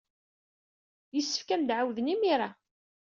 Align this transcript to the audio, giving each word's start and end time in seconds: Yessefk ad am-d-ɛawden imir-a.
Yessefk 1.15 1.47
ad 1.49 1.59
am-d-ɛawden 1.61 2.11
imir-a. 2.13 2.49